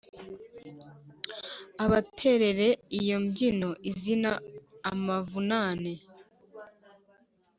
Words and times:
Ubaterere 1.83 2.67
iyo 2.99 3.17
mbyino 3.23 3.69
izira 3.89 4.31
amavunane 4.91 5.93